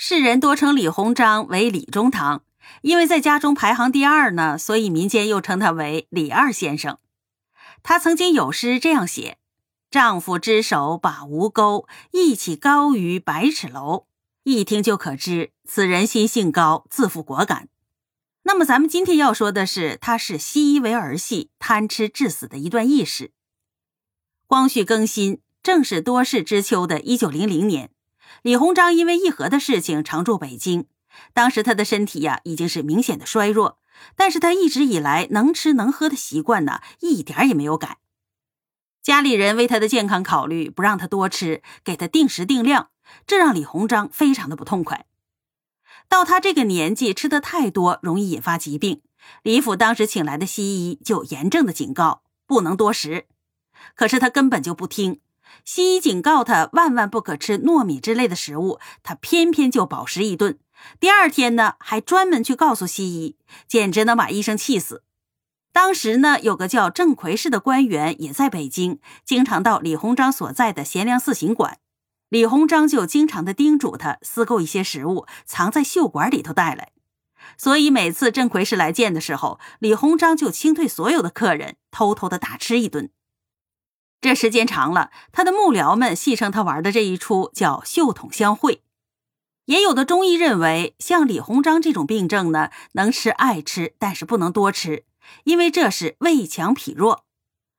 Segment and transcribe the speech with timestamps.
[0.00, 2.44] 世人多称李鸿章为李中堂，
[2.82, 6.98] 因为在家中排行第二呢，所以民间又称他为李二先生。
[7.82, 9.38] 他曾经有诗这样写
[9.90, 14.06] ：“丈夫之手把吴钩，一起高于百尺楼。”
[14.44, 17.68] 一听就可知此人心性高，自负果敢。
[18.44, 23.32] 那么咱们今天要说的是，他视西医为儿戏，贪吃致死的一段轶事。
[24.46, 27.90] 光绪更新，正是多事之秋的一九零零年。
[28.42, 30.86] 李鸿章因为议和的事情常驻北京，
[31.32, 33.78] 当时他的身体呀已经是明显的衰弱，
[34.16, 37.98] 但是他一直以来能吃能喝的习惯呢一点也没有改。
[39.02, 42.90] 家里人为他的健康考虑，不让他多吃，给他定时定量，
[43.26, 45.06] 这让李鸿章非常的不痛快。
[46.08, 49.02] 到他这个年纪，吃的太多容易引发疾病，
[49.42, 53.26] 李府当时请来的西医就严正的警告不能多食，
[53.94, 55.20] 可是他根本就不听。
[55.64, 60.58] 西医警告他万万不可吃糯米之类的食物，他偏偏就饱食一顿。
[61.00, 65.02] 第二天呢，还专门去告诉西医，简直能把医生气死。
[65.72, 71.78] 当时呢，有个叫郑奎氏的官员也在北京，经常到李鸿章所在的贤良寺行馆。
[72.28, 76.92] 李鸿章就经常的叮嘱他私购一些食物，藏在袖管里头带来。
[77.56, 83.10] 所以每次郑奎氏来见的时候，李鸿章就清退所有的客人，偷偷的大吃一顿。
[84.20, 88.82] 这时间长了，他的幕僚们戏称他玩的这一出叫“袖筒相会”。
[89.66, 95.04] 也有的中医认为，像李鸿章这种病症呢，能吃爱吃，但是不能多吃，
[95.44, 97.26] 因为这是胃强脾弱。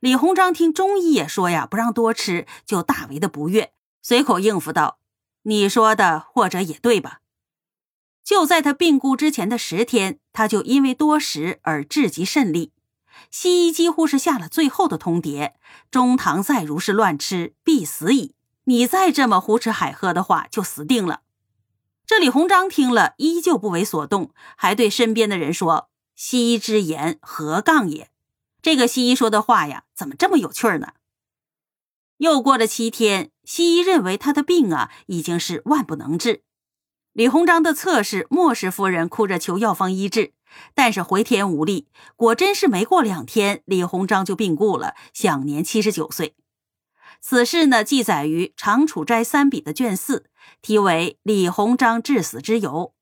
[0.00, 4.98] 李鸿章听中医也说呀，不让多吃，就大为的不悦，随口应付道
[5.44, 7.20] ：“你说的或者也对吧？”
[8.22, 12.72] 就在他病故之前的十天，他就因为多食而致疾甚厉。
[13.30, 15.52] 西医几乎是下了最后的通牒：
[15.90, 18.34] 中堂再如是乱吃，必死矣！
[18.64, 21.22] 你再这么胡吃海喝的话，就死定了。
[22.06, 28.10] 这李鸿章听了，依旧不为所动，还对身边的人说：“西医之言，何杠也？”
[28.62, 30.94] 这个西医说的话呀，怎么这么有趣呢？
[32.18, 36.42] 又过了七天，西医认为他的病啊，已经是万不能治。
[37.12, 40.32] 李鸿章的侧室莫氏夫人哭着求药方医治。
[40.74, 46.34] 但是回天无力，果真是没过两天，李鸿章就病故了，享年七十九岁。
[47.20, 50.26] 此事呢，记载于《长楚斋三笔》的卷四，
[50.62, 52.92] 题为《李鸿章致死之由》。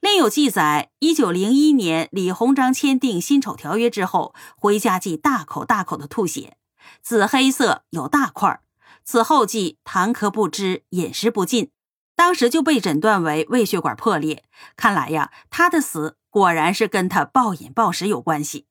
[0.00, 6.56] 另有记载，一九零一年，李鸿章签订辛丑条约之后，回家即大口大口的吐血，
[7.02, 8.60] 紫黑色，有大块。
[9.04, 11.70] 此后即痰咳不支，饮食不进，
[12.20, 14.44] 当时就被诊断为胃血管破裂。
[14.76, 16.18] 看来呀，他的死。
[16.28, 18.66] 果然是跟他暴饮暴食有关系。